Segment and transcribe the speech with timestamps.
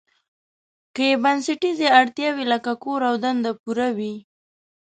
[0.95, 4.15] که یې بنسټیزې اړتیاوې لکه کور او دنده پوره وي.